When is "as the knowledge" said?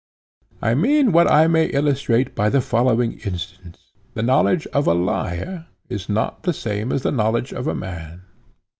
6.91-7.53